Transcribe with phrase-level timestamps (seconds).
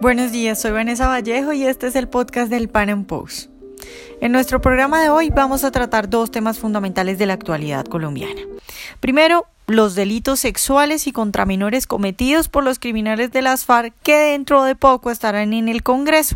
[0.00, 3.50] Buenos días, soy Vanessa Vallejo y este es el podcast del Pan Am Post.
[4.22, 8.40] En nuestro programa de hoy vamos a tratar dos temas fundamentales de la actualidad colombiana.
[9.00, 14.16] Primero, los delitos sexuales y contra menores cometidos por los criminales de las FARC que
[14.16, 16.34] dentro de poco estarán en el Congreso.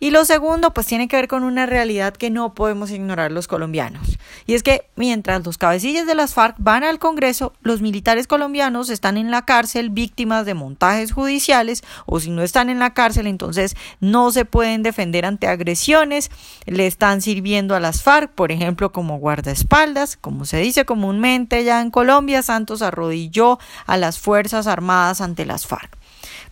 [0.00, 3.48] Y lo segundo, pues tiene que ver con una realidad que no podemos ignorar los
[3.48, 4.18] colombianos.
[4.46, 8.90] Y es que mientras los cabecillas de las FARC van al Congreso, los militares colombianos
[8.90, 13.26] están en la cárcel víctimas de montajes judiciales o si no están en la cárcel,
[13.26, 16.30] entonces no se pueden defender ante agresiones,
[16.66, 21.80] le están sirviendo a las FARC, por ejemplo, como guardaespaldas, como se dice comúnmente ya
[21.80, 25.97] en Colombia, Santos arrodilló a las Fuerzas Armadas ante las FARC.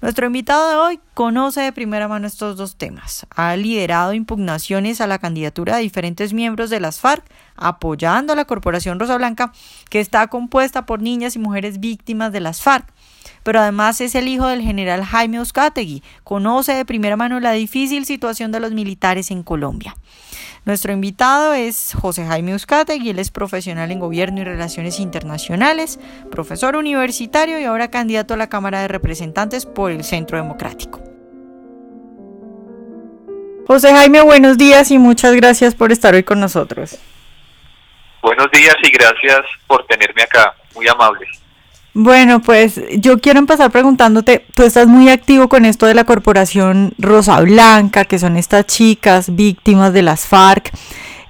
[0.03, 3.27] Nuestro invitado de hoy conoce de primera mano estos dos temas.
[3.31, 7.25] Ha liderado impugnaciones a la candidatura de diferentes miembros de las FARC,
[7.57, 9.53] apoyando a la Corporación Rosa Blanca,
[9.89, 12.87] que está compuesta por niñas y mujeres víctimas de las FARC
[13.47, 16.03] pero además es el hijo del general Jaime Uzcategui.
[16.25, 19.97] Conoce de primera mano la difícil situación de los militares en Colombia.
[20.67, 26.75] Nuestro invitado es José Jaime Uzcategui, él es profesional en Gobierno y Relaciones Internacionales, profesor
[26.75, 31.01] universitario y ahora candidato a la Cámara de Representantes por el Centro Democrático.
[33.69, 36.99] José Jaime, buenos días y muchas gracias por estar hoy con nosotros.
[38.21, 41.29] Buenos días y gracias por tenerme acá, muy amable.
[41.99, 46.93] Bueno, pues yo quiero empezar preguntándote, tú estás muy activo con esto de la corporación
[46.99, 50.71] Rosa Blanca, que son estas chicas víctimas de las FARC,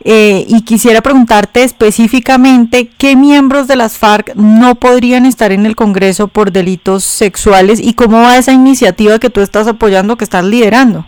[0.02, 5.76] eh, y quisiera preguntarte específicamente qué miembros de las FARC no podrían estar en el
[5.76, 10.44] Congreso por delitos sexuales y cómo va esa iniciativa que tú estás apoyando, que estás
[10.44, 11.06] liderando.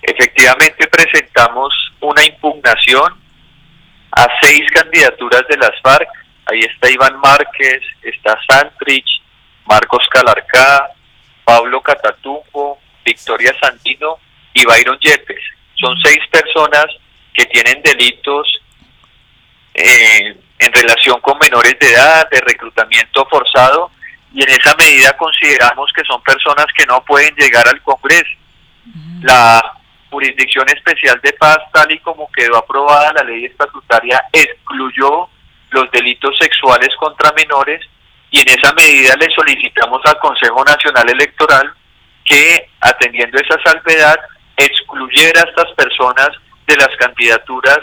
[0.00, 3.14] Efectivamente presentamos una impugnación
[4.12, 6.19] a seis candidaturas de las FARC
[6.50, 9.22] Ahí está Iván Márquez, está Santrich,
[9.66, 10.90] Marcos Calarcá,
[11.44, 14.18] Pablo Catatumbo, Victoria Sandino
[14.52, 15.42] y Byron Yepes.
[15.74, 16.86] Son seis personas
[17.32, 18.60] que tienen delitos
[19.74, 23.92] eh, en relación con menores de edad, de reclutamiento forzado,
[24.34, 28.36] y en esa medida consideramos que son personas que no pueden llegar al Congreso.
[29.22, 29.62] La
[30.10, 35.28] Jurisdicción Especial de Paz, tal y como quedó aprobada la ley estatutaria, excluyó
[35.70, 37.80] los delitos sexuales contra menores
[38.30, 41.72] y en esa medida le solicitamos al Consejo Nacional Electoral
[42.24, 44.16] que, atendiendo esa salvedad,
[44.56, 46.30] excluyera a estas personas
[46.66, 47.78] de las candidaturas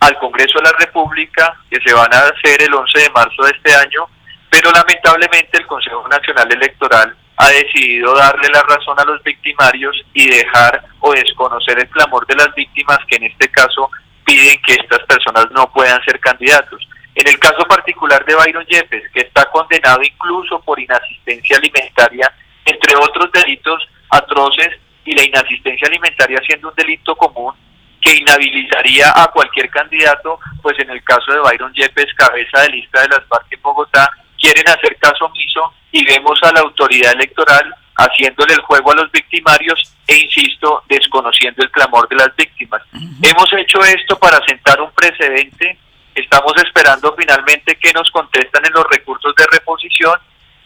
[0.00, 3.52] al Congreso de la República, que se van a hacer el 11 de marzo de
[3.52, 4.06] este año,
[4.50, 10.28] pero lamentablemente el Consejo Nacional Electoral ha decidido darle la razón a los victimarios y
[10.28, 13.90] dejar o desconocer el clamor de las víctimas que en este caso
[14.24, 16.86] piden que estas personas no puedan ser candidatos.
[17.14, 22.32] En el caso particular de Byron Yepes, que está condenado incluso por inasistencia alimentaria,
[22.64, 24.70] entre otros delitos atroces,
[25.04, 27.54] y la inasistencia alimentaria siendo un delito común
[28.00, 33.02] que inhabilitaría a cualquier candidato, pues en el caso de Byron Yepes, cabeza de lista
[33.02, 37.74] de las FARC en Bogotá, quieren hacer caso omiso y vemos a la autoridad electoral
[37.96, 42.82] haciéndole el juego a los victimarios e insisto, desconociendo el clamor de las víctimas.
[43.22, 45.78] Hemos hecho esto para sentar un precedente
[46.14, 50.18] Estamos esperando finalmente que nos contestan en los recursos de reposición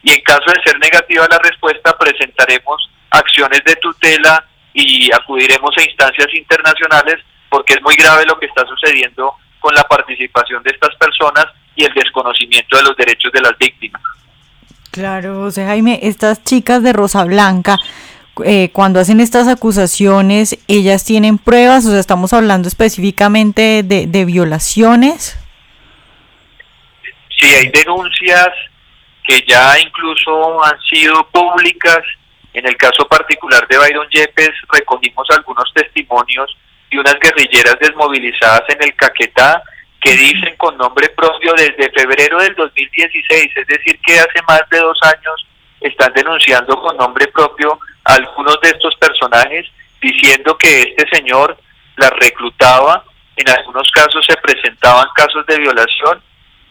[0.03, 5.83] y en caso de ser negativa la respuesta presentaremos acciones de tutela y acudiremos a
[5.83, 7.17] instancias internacionales
[7.49, 11.85] porque es muy grave lo que está sucediendo con la participación de estas personas y
[11.85, 14.03] el desconocimiento de los derechos de las víctimas.
[14.91, 17.79] Claro, José Jaime, estas chicas de Rosa Blanca,
[18.45, 24.25] eh, cuando hacen estas acusaciones, ellas tienen pruebas, o sea, estamos hablando específicamente de, de
[24.25, 25.39] violaciones.
[27.39, 28.49] Sí, hay denuncias
[29.27, 31.99] que ya incluso han sido públicas.
[32.53, 36.57] En el caso particular de Byron Yepes, recogimos algunos testimonios
[36.91, 39.63] de unas guerrilleras desmovilizadas en el Caquetá
[40.01, 44.79] que dicen con nombre propio desde febrero del 2016, es decir, que hace más de
[44.79, 45.47] dos años
[45.81, 49.67] están denunciando con nombre propio algunos de estos personajes
[50.01, 51.57] diciendo que este señor
[51.97, 53.05] las reclutaba,
[53.37, 56.23] en algunos casos se presentaban casos de violación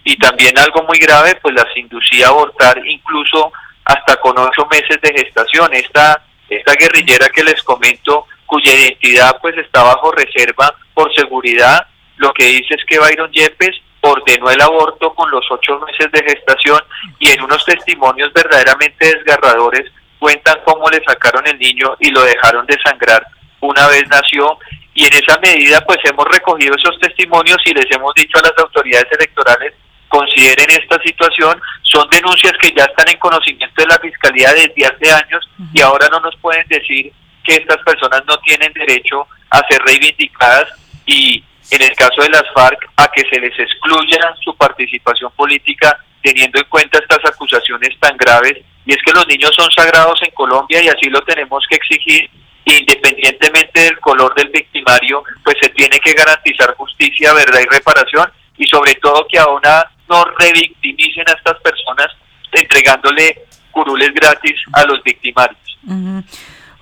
[0.03, 3.51] y también algo muy grave, pues las inducía a abortar incluso
[3.83, 5.73] hasta con ocho meses de gestación.
[5.73, 11.87] Esta, esta guerrillera que les comento, cuya identidad pues está bajo reserva por seguridad,
[12.17, 16.23] lo que dice es que Byron Yepes ordenó el aborto con los ocho meses de
[16.23, 16.79] gestación
[17.19, 22.65] y en unos testimonios verdaderamente desgarradores cuentan cómo le sacaron el niño y lo dejaron
[22.65, 23.25] desangrar
[23.59, 24.57] una vez nació
[24.93, 28.53] y en esa medida pues hemos recogido esos testimonios y les hemos dicho a las
[28.57, 29.73] autoridades electorales
[30.15, 31.61] consideren esta situación.
[31.83, 36.07] Son denuncias que ya están en conocimiento de la Fiscalía desde hace años y ahora
[36.09, 37.11] no nos pueden decir
[37.43, 40.69] que estas personas no tienen derecho a ser reivindicadas
[41.05, 45.97] y en el caso de las FARC a que se les excluya su participación política
[46.21, 48.57] teniendo en cuenta estas acusaciones tan graves.
[48.85, 52.29] Y es que los niños son sagrados en Colombia y así lo tenemos que exigir.
[52.65, 58.31] Independientemente del color del victimario, pues se tiene que garantizar justicia, verdad y reparación.
[58.57, 62.07] Y sobre todo que ahora no revictimicen a estas personas
[62.51, 65.77] entregándole curules gratis a los victimarios.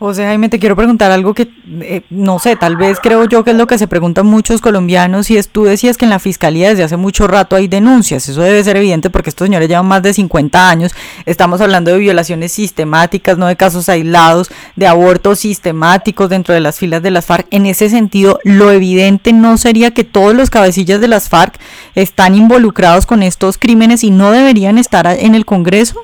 [0.04, 1.48] José Jaime, te quiero preguntar algo que,
[1.80, 5.32] eh, no sé, tal vez creo yo que es lo que se preguntan muchos colombianos
[5.32, 8.42] y es, tú decías que en la fiscalía desde hace mucho rato hay denuncias, eso
[8.42, 10.94] debe ser evidente porque estos señores llevan más de 50 años,
[11.26, 16.80] estamos hablando de violaciones sistemáticas, no de casos aislados, de abortos sistemáticos dentro de las
[16.80, 17.48] filas de las FARC.
[17.52, 21.58] En ese sentido, lo evidente no sería que todos los cabecillas de las FARC
[21.96, 25.96] están involucrados con estos crímenes y no deberían estar en el Congreso.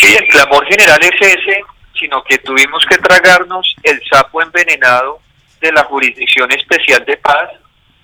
[0.00, 1.71] Sí, el clamor general es ese
[2.02, 5.20] sino que tuvimos que tragarnos el sapo envenenado
[5.60, 7.48] de la Jurisdicción Especial de Paz.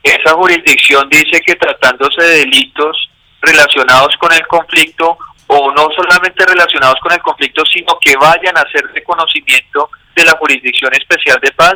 [0.02, 3.10] Esa jurisdicción dice que tratándose de delitos
[3.42, 5.18] relacionados con el conflicto,
[5.48, 10.24] o no solamente relacionados con el conflicto, sino que vayan a ser de conocimiento de
[10.24, 11.74] la Jurisdicción Especial de Paz,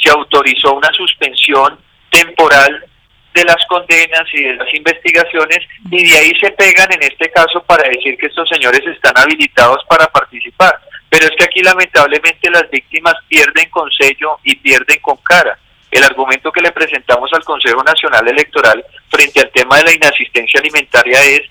[0.00, 1.78] se autorizó una suspensión
[2.10, 2.84] temporal
[3.32, 5.58] de las condenas y de las investigaciones
[5.90, 9.78] y de ahí se pegan en este caso para decir que estos señores están habilitados
[9.88, 10.78] para participar.
[11.14, 15.56] Pero es que aquí lamentablemente las víctimas pierden con sello y pierden con cara.
[15.88, 20.58] El argumento que le presentamos al Consejo Nacional Electoral frente al tema de la inasistencia
[20.58, 21.42] alimentaria es,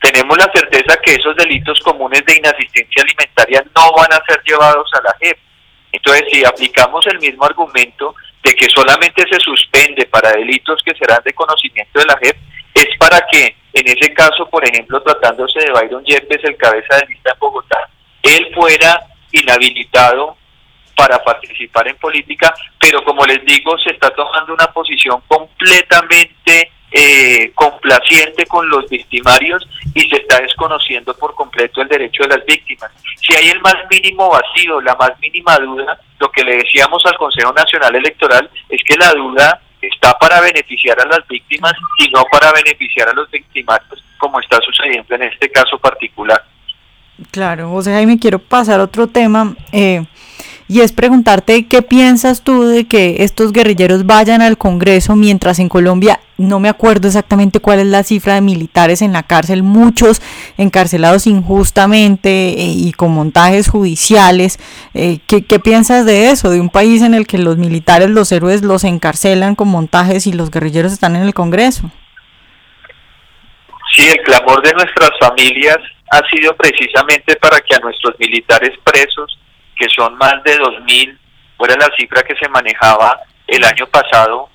[0.00, 4.88] tenemos la certeza que esos delitos comunes de inasistencia alimentaria no van a ser llevados
[4.94, 5.38] a la JEP.
[5.92, 11.20] Entonces, si aplicamos el mismo argumento de que solamente se suspende para delitos que serán
[11.22, 12.36] de conocimiento de la JEP,
[12.72, 17.06] es para que, en ese caso, por ejemplo, tratándose de Byron Yepes, el cabeza de
[17.08, 17.90] lista en Bogotá,
[18.24, 19.00] él fuera
[19.32, 20.36] inhabilitado
[20.96, 27.50] para participar en política, pero como les digo, se está tomando una posición completamente eh,
[27.56, 32.92] complaciente con los victimarios y se está desconociendo por completo el derecho de las víctimas.
[33.20, 37.16] Si hay el más mínimo vacío, la más mínima duda, lo que le decíamos al
[37.16, 42.24] Consejo Nacional Electoral es que la duda está para beneficiar a las víctimas y no
[42.30, 46.44] para beneficiar a los victimarios, como está sucediendo en este caso particular.
[47.30, 50.04] Claro, José Jaime, quiero pasar a otro tema eh,
[50.66, 55.68] y es preguntarte qué piensas tú de que estos guerrilleros vayan al Congreso mientras en
[55.68, 60.20] Colombia, no me acuerdo exactamente cuál es la cifra de militares en la cárcel, muchos
[60.58, 64.58] encarcelados injustamente eh, y con montajes judiciales.
[64.94, 66.50] Eh, ¿qué, ¿Qué piensas de eso?
[66.50, 70.32] De un país en el que los militares, los héroes los encarcelan con montajes y
[70.32, 71.92] los guerrilleros están en el Congreso.
[73.92, 75.78] Sí, el clamor de nuestras familias
[76.14, 79.36] ha sido precisamente para que a nuestros militares presos,
[79.76, 81.18] que son más de 2.000,
[81.56, 84.48] fuera la cifra que se manejaba el año pasado,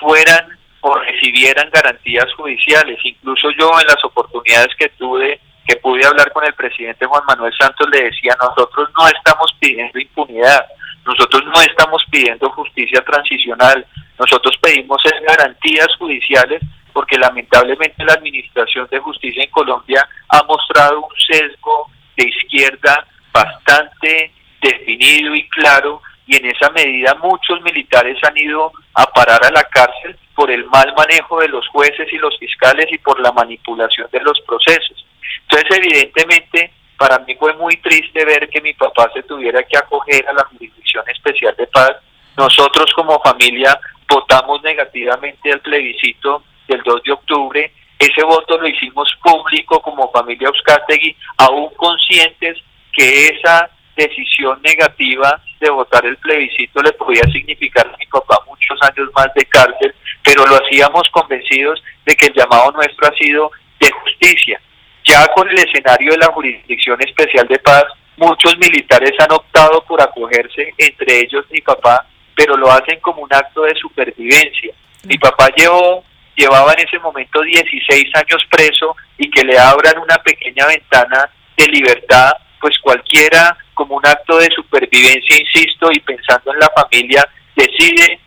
[0.00, 2.98] fueran o recibieran garantías judiciales.
[3.04, 7.52] Incluso yo en las oportunidades que tuve, que pude hablar con el presidente Juan Manuel
[7.58, 10.64] Santos, le decía, nosotros no estamos pidiendo impunidad,
[11.04, 13.86] nosotros no estamos pidiendo justicia transicional,
[14.18, 16.62] nosotros pedimos garantías judiciales
[16.92, 24.32] porque lamentablemente la Administración de Justicia en Colombia ha mostrado un sesgo de izquierda bastante
[24.60, 29.64] definido y claro y en esa medida muchos militares han ido a parar a la
[29.64, 34.08] cárcel por el mal manejo de los jueces y los fiscales y por la manipulación
[34.12, 35.04] de los procesos.
[35.42, 40.26] Entonces, evidentemente, para mí fue muy triste ver que mi papá se tuviera que acoger
[40.28, 41.96] a la Jurisdicción Especial de Paz.
[42.36, 43.78] Nosotros como familia
[44.08, 47.72] votamos negativamente al plebiscito del 2 de octubre.
[47.98, 52.58] Ese voto lo hicimos público como familia Euskategui, aún conscientes
[52.92, 58.78] que esa decisión negativa de votar el plebiscito le podía significar a mi papá muchos
[58.82, 63.50] años más de cárcel, pero lo hacíamos convencidos de que el llamado nuestro ha sido
[63.78, 64.60] de justicia.
[65.04, 67.84] Ya con el escenario de la Jurisdicción Especial de Paz,
[68.16, 73.34] muchos militares han optado por acogerse, entre ellos mi papá, pero lo hacen como un
[73.34, 74.72] acto de supervivencia.
[75.04, 76.04] Mi papá llevó
[76.36, 81.66] llevaba en ese momento 16 años preso y que le abran una pequeña ventana de
[81.66, 88.20] libertad, pues cualquiera como un acto de supervivencia, insisto, y pensando en la familia, decide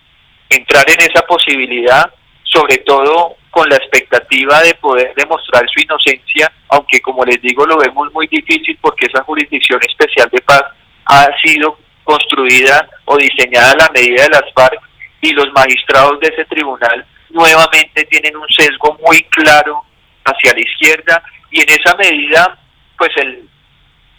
[0.49, 2.03] entrar en esa posibilidad,
[2.43, 7.77] sobre todo con la expectativa de poder demostrar su inocencia, aunque como les digo lo
[7.77, 10.63] vemos muy difícil porque esa jurisdicción especial de paz
[11.05, 14.81] ha sido construida o diseñada a la medida de las FARC
[15.21, 19.83] y los magistrados de ese tribunal nuevamente tienen un sesgo muy claro
[20.23, 22.57] hacia la izquierda y en esa medida,
[22.97, 23.47] pues el,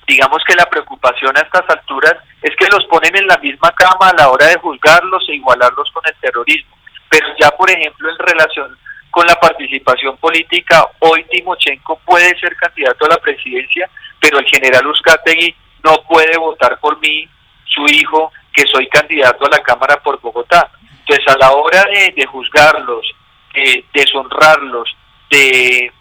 [0.07, 4.11] digamos que la preocupación a estas alturas es que los ponen en la misma cama
[4.11, 6.77] a la hora de juzgarlos e igualarlos con el terrorismo.
[7.09, 8.79] Pero ya, por ejemplo, en relación
[9.11, 13.89] con la participación política, hoy Timochenko puede ser candidato a la presidencia,
[14.21, 17.29] pero el general Uzcategui no puede votar por mí,
[17.65, 20.71] su hijo, que soy candidato a la Cámara por Bogotá.
[21.09, 21.85] Entonces, a la hora
[22.17, 23.07] de, juzgarlos,
[23.55, 24.97] de deshonrarlos,
[25.31, 25.93] de,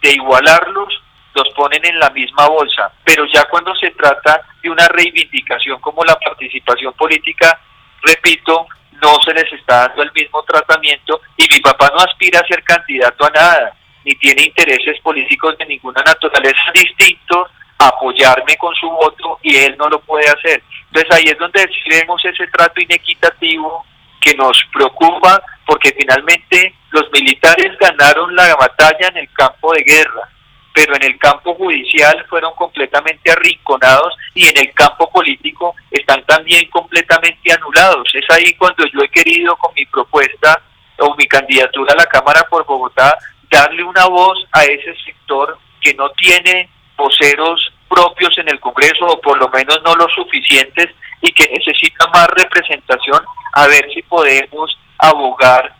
[0.00, 1.02] de igualarlos,
[1.34, 6.04] los ponen en la misma bolsa, pero ya cuando se trata de una reivindicación como
[6.04, 7.58] la participación política,
[8.02, 8.68] repito,
[9.02, 12.62] no se les está dando el mismo tratamiento y mi papá no aspira a ser
[12.62, 18.88] candidato a nada, ni tiene intereses políticos de ninguna naturaleza distintos a apoyarme con su
[18.88, 20.62] voto y él no lo puede hacer.
[20.86, 23.84] Entonces ahí es donde vemos ese trato inequitativo
[24.24, 30.28] que nos preocupa porque finalmente los militares ganaron la batalla en el campo de guerra
[30.74, 36.68] pero en el campo judicial fueron completamente arrinconados y en el campo político están también
[36.68, 38.08] completamente anulados.
[38.12, 40.60] Es ahí cuando yo he querido con mi propuesta
[40.98, 43.16] o mi candidatura a la Cámara por Bogotá
[43.48, 49.20] darle una voz a ese sector que no tiene voceros propios en el Congreso o
[49.20, 50.88] por lo menos no los suficientes
[51.24, 53.18] y que necesita más representación
[53.54, 55.74] a ver si podemos abogar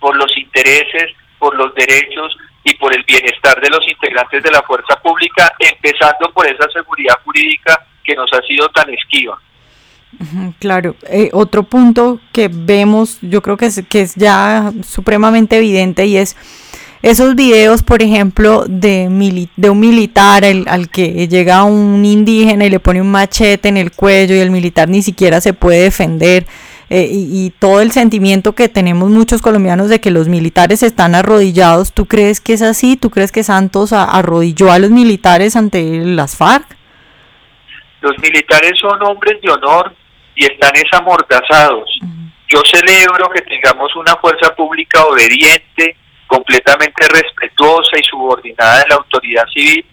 [0.00, 4.62] por los intereses, por los derechos y por el bienestar de los integrantes de la
[4.62, 9.40] fuerza pública, empezando por esa seguridad jurídica que nos ha sido tan esquiva.
[10.58, 16.06] Claro, eh, otro punto que vemos, yo creo que es, que es ya supremamente evidente
[16.06, 16.36] y es
[17.06, 22.80] esos videos, por ejemplo, de, de un militar al que llega un indígena y le
[22.80, 26.46] pone un machete en el cuello y el militar ni siquiera se puede defender.
[26.90, 31.92] Eh, y, todo el sentimiento que tenemos muchos colombianos de que los militares están arrodillados,
[31.92, 32.96] ¿tú crees que es así?
[32.96, 36.76] ¿Tú crees que Santos arrodilló a los militares ante las FARC?
[38.00, 39.94] Los militares son hombres de honor
[40.34, 41.88] y están esamordazados.
[42.48, 45.96] Yo celebro que tengamos una fuerza pública obediente,
[46.26, 49.84] completamente respetuosa y subordinada de la autoridad civil.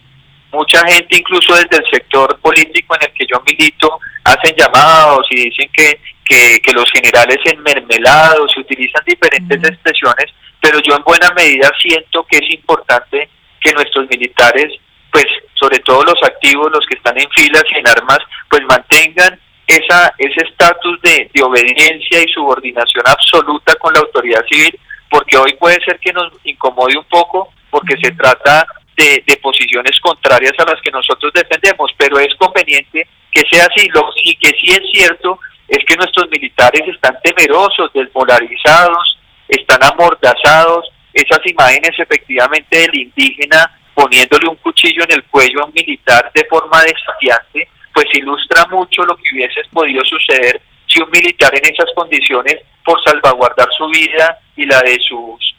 [0.52, 5.50] Mucha gente, incluso desde el sector político en el que yo milito, hacen llamados y
[5.50, 10.26] dicen que que, los generales enmermelados y utilizan diferentes expresiones,
[10.60, 13.28] pero yo en buena medida siento que es importante
[13.60, 14.72] que nuestros militares,
[15.12, 19.38] pues sobre todo los activos, los que están en filas y en armas, pues mantengan
[19.66, 24.78] esa, ese estatus de, de obediencia y subordinación absoluta con la autoridad civil,
[25.14, 28.66] porque hoy puede ser que nos incomode un poco, porque se trata
[28.96, 33.88] de, de, posiciones contrarias a las que nosotros defendemos, pero es conveniente que sea así.
[33.94, 39.16] Lo y que sí es cierto es que nuestros militares están temerosos, desmoralizados,
[39.46, 40.90] están amordazados.
[41.12, 46.44] Esas imágenes efectivamente del indígena poniéndole un cuchillo en el cuello a un militar de
[46.46, 50.60] forma desafiante, pues ilustra mucho lo que hubiese podido suceder
[50.94, 55.54] si un militar en esas condiciones, por salvaguardar su vida y la de sus,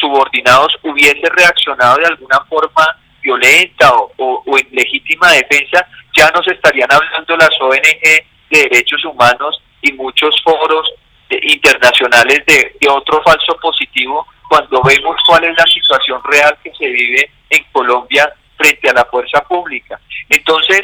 [0.00, 2.86] subordinados, hubiese reaccionado de alguna forma
[3.22, 5.86] violenta o, o en legítima defensa,
[6.16, 8.02] ya nos estarían hablando las ONG
[8.50, 10.92] de derechos humanos y muchos foros
[11.42, 17.30] internacionales de, otro falso positivo cuando vemos cuál es la situación real que se vive
[17.50, 19.98] en Colombia frente a la fuerza pública.
[20.28, 20.82] Entonces,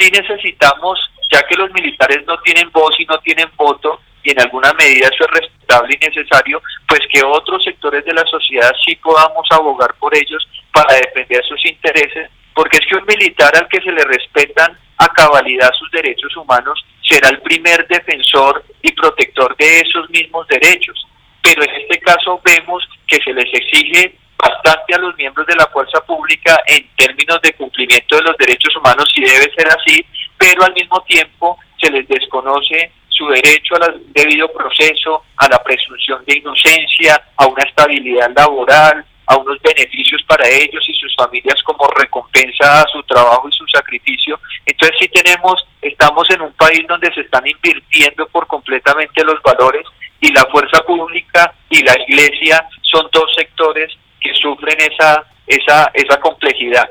[0.00, 0.98] sí necesitamos,
[1.30, 5.08] ya que los militares no tienen voz y no tienen voto, y en alguna medida
[5.08, 9.94] eso es respetable y necesario, pues que otros sectores de la sociedad sí podamos abogar
[9.98, 14.04] por ellos para defender sus intereses, porque es que un militar al que se le
[14.04, 20.46] respetan a cabalidad sus derechos humanos será el primer defensor y protector de esos mismos
[20.48, 21.06] derechos.
[21.42, 25.66] Pero en este caso vemos que se les exige bastante a los miembros de la
[25.66, 30.04] fuerza pública en términos de cumplimiento de los derechos humanos y debe ser así,
[30.38, 36.24] pero al mismo tiempo se les desconoce su derecho al debido proceso, a la presunción
[36.26, 41.86] de inocencia, a una estabilidad laboral, a unos beneficios para ellos y sus familias como
[41.88, 44.40] recompensa a su trabajo y su sacrificio.
[44.66, 49.86] Entonces sí tenemos, estamos en un país donde se están invirtiendo por completamente los valores
[50.20, 56.20] y la fuerza pública y la iglesia son dos sectores que sufren esa, esa, esa
[56.20, 56.90] complejidad.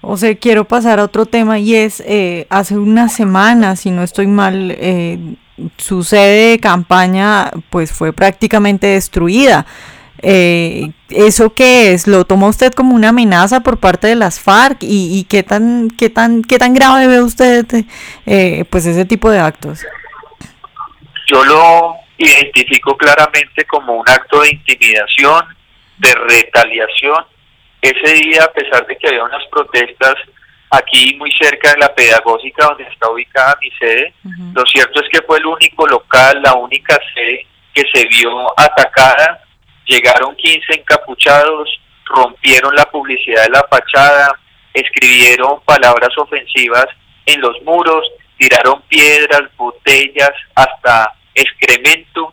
[0.00, 4.02] O sea, quiero pasar a otro tema y es, eh, hace unas semanas, si no
[4.02, 5.18] estoy mal, eh,
[5.76, 9.66] su sede de campaña pues fue prácticamente destruida.
[10.22, 12.06] Eh, ¿Eso qué es?
[12.06, 14.78] ¿Lo toma usted como una amenaza por parte de las FARC?
[14.82, 17.66] ¿Y, qué, tan, qué, tan, qué tan grave ve usted
[18.26, 19.80] eh, pues ese tipo de actos?
[21.26, 25.44] Yo lo identifico claramente como un acto de intimidación,
[26.00, 27.24] de retaliación.
[27.80, 30.14] Ese día, a pesar de que había unas protestas
[30.70, 34.14] aquí muy cerca de la pedagógica donde está ubicada mi sede,
[34.54, 39.42] lo cierto es que fue el único local, la única sede que se vio atacada.
[39.86, 41.68] Llegaron 15 encapuchados,
[42.04, 44.38] rompieron la publicidad de la fachada,
[44.72, 46.86] escribieron palabras ofensivas
[47.26, 48.06] en los muros,
[48.38, 52.32] tiraron piedras, botellas, hasta excremento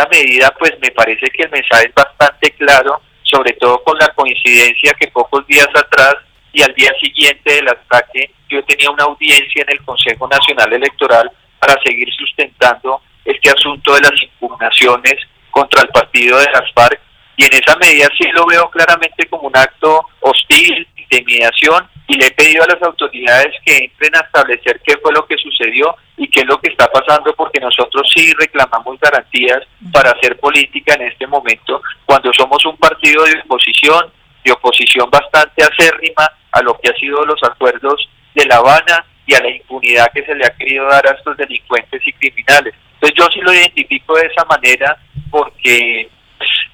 [0.00, 4.08] esa medida pues me parece que el mensaje es bastante claro, sobre todo con la
[4.08, 6.14] coincidencia que pocos días atrás
[6.52, 11.30] y al día siguiente del ataque yo tenía una audiencia en el Consejo Nacional Electoral
[11.58, 15.16] para seguir sustentando este asunto de las impugnaciones
[15.50, 17.00] contra el partido de las FARC
[17.36, 22.26] y en esa medida sí lo veo claramente como un acto hostil, intimidación y le
[22.26, 26.28] he pedido a las autoridades que entren a establecer qué fue lo que sucedió y
[26.28, 29.60] qué es lo que está pasando porque nosotros sí reclamamos garantías
[29.92, 34.12] para hacer política en este momento cuando somos un partido de oposición,
[34.44, 39.34] de oposición bastante acérrima a lo que ha sido los acuerdos de La Habana y
[39.34, 42.74] a la impunidad que se le ha querido dar a estos delincuentes y criminales.
[42.94, 44.96] Entonces yo sí lo identifico de esa manera
[45.30, 46.08] porque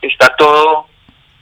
[0.00, 0.86] está todo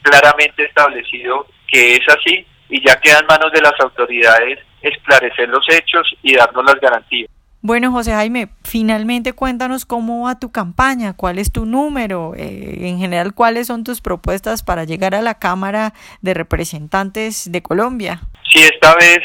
[0.02, 5.66] claramente establecido que es así y ya queda en manos de las autoridades esclarecer los
[5.68, 7.30] hechos y darnos las garantías.
[7.66, 12.98] Bueno, José Jaime, finalmente cuéntanos cómo va tu campaña, cuál es tu número, eh, en
[12.98, 18.20] general cuáles son tus propuestas para llegar a la Cámara de Representantes de Colombia.
[18.52, 19.20] Sí, esta vez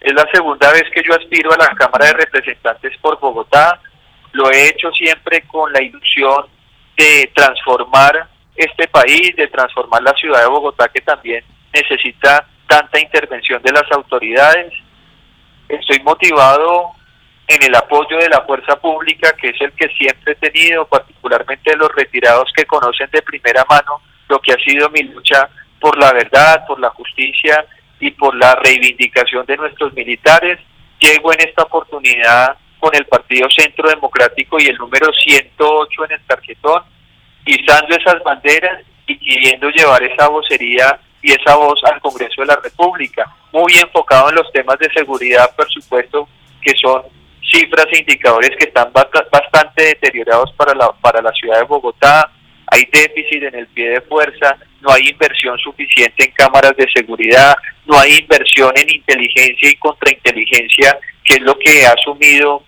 [0.00, 3.80] es la segunda vez que yo aspiro a la Cámara de Representantes por Bogotá.
[4.30, 6.46] Lo he hecho siempre con la ilusión
[6.96, 13.62] de transformar este país, de transformar la ciudad de Bogotá, que también necesita tanta intervención
[13.62, 14.72] de las autoridades.
[15.68, 16.92] Estoy motivado
[17.46, 21.76] en el apoyo de la fuerza pública, que es el que siempre he tenido, particularmente
[21.76, 25.48] los retirados que conocen de primera mano lo que ha sido mi lucha
[25.80, 27.66] por la verdad, por la justicia
[28.00, 30.58] y por la reivindicación de nuestros militares.
[30.98, 36.20] Llego en esta oportunidad con el Partido Centro Democrático y el número 108 en el
[36.26, 36.82] tarjetón,
[37.44, 42.60] izando esas banderas y queriendo llevar esa vocería y esa voz al Congreso de la
[42.62, 46.28] República, muy enfocado en los temas de seguridad, por supuesto,
[46.60, 47.02] que son
[47.50, 52.30] cifras e indicadores que están bastante deteriorados para la, para la ciudad de Bogotá,
[52.66, 57.54] hay déficit en el pie de fuerza, no hay inversión suficiente en cámaras de seguridad,
[57.86, 62.62] no hay inversión en inteligencia y contrainteligencia, que es lo que ha asumido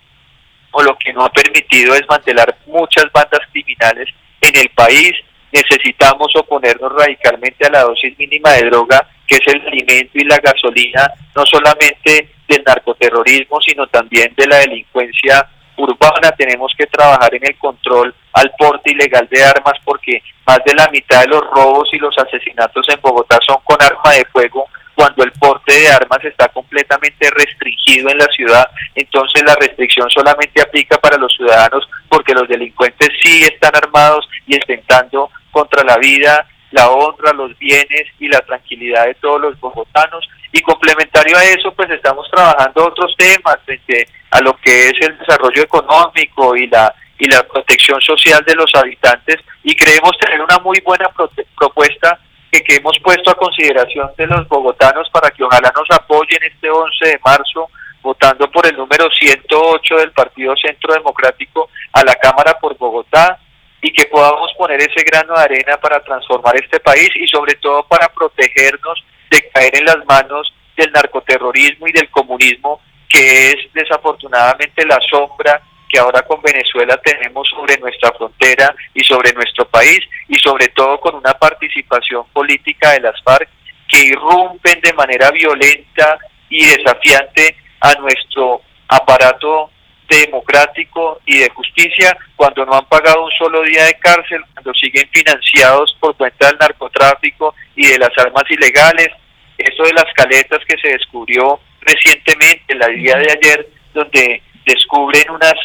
[0.71, 4.09] o lo que no ha permitido desmantelar muchas bandas criminales
[4.41, 5.11] en el país.
[5.51, 10.37] Necesitamos oponernos radicalmente a la dosis mínima de droga, que es el alimento y la
[10.37, 16.31] gasolina, no solamente del narcoterrorismo, sino también de la delincuencia urbana.
[16.37, 20.87] Tenemos que trabajar en el control al porte ilegal de armas porque más de la
[20.89, 25.23] mitad de los robos y los asesinatos en Bogotá son con arma de fuego cuando
[25.23, 30.97] el porte de armas está completamente restringido en la ciudad, entonces la restricción solamente aplica
[30.97, 36.89] para los ciudadanos porque los delincuentes sí están armados y intentando contra la vida, la
[36.89, 40.27] honra, los bienes y la tranquilidad de todos los bogotanos.
[40.51, 45.15] Y complementario a eso, pues estamos trabajando otros temas frente a lo que es el
[45.19, 50.59] desarrollo económico y la y la protección social de los habitantes y creemos tener una
[50.59, 51.09] muy buena
[51.55, 52.19] propuesta
[52.61, 57.07] que, hemos puesto a consideración de los bogotanos para que ojalá nos apoyen este 11
[57.07, 57.69] de marzo
[58.01, 63.39] votando por el número 108 del Partido Centro Democrático a la Cámara por Bogotá
[63.81, 67.83] y que podamos poner ese grano de arena para transformar este país y sobre todo
[67.83, 74.85] para protegernos de caer en las manos del narcoterrorismo y del comunismo que es desafortunadamente
[74.85, 80.35] la sombra que ahora con Venezuela tenemos sobre nuestra frontera y sobre nuestro país y
[80.39, 83.49] sobre todo con una participación política de las FARC
[83.87, 86.17] que irrumpen de manera violenta
[86.49, 89.71] y desafiante a nuestro aparato
[90.07, 95.09] democrático y de justicia cuando no han pagado un solo día de cárcel, cuando siguen
[95.11, 99.09] financiados por cuenta del narcotráfico y de las armas ilegales.
[99.57, 105.55] Eso de las caletas que se descubrió recientemente, la día de ayer, donde descubren unas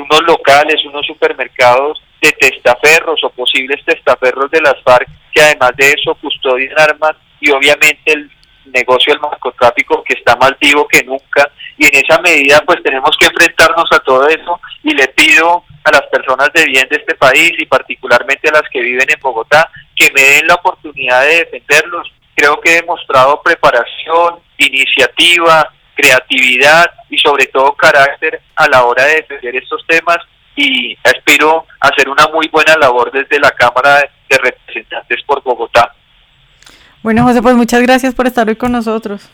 [0.00, 5.90] unos locales, unos supermercados de testaferros o posibles testaferros de las FARC, que además de
[5.90, 8.30] eso custodian armas y obviamente el
[8.66, 13.16] negocio del narcotráfico que está más vivo que nunca y en esa medida pues tenemos
[13.18, 17.14] que enfrentarnos a todo eso y le pido a las personas de bien de este
[17.14, 21.44] país y particularmente a las que viven en Bogotá que me den la oportunidad de
[21.44, 22.10] defenderlos.
[22.34, 29.16] Creo que he demostrado preparación, iniciativa, creatividad y sobre todo carácter a la hora de
[29.16, 30.18] defender estos temas
[30.56, 35.94] y aspiro a hacer una muy buena labor desde la Cámara de Representantes por Bogotá.
[37.02, 39.28] Bueno, José, pues muchas gracias por estar hoy con nosotros.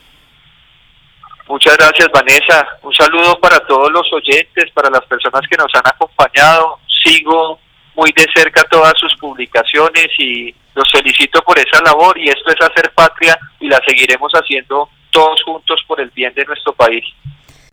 [1.48, 2.66] Muchas gracias, Vanessa.
[2.82, 6.78] Un saludo para todos los oyentes, para las personas que nos han acompañado.
[7.04, 7.58] Sigo
[7.96, 12.60] muy de cerca todas sus publicaciones y los felicito por esa labor y esto es
[12.60, 17.04] hacer patria y la seguiremos haciendo todos juntos por el bien de nuestro país.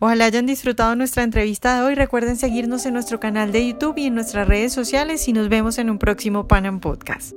[0.00, 1.94] Ojalá hayan disfrutado nuestra entrevista de hoy.
[1.94, 5.78] Recuerden seguirnos en nuestro canal de YouTube y en nuestras redes sociales y nos vemos
[5.78, 7.34] en un próximo Panam Podcast.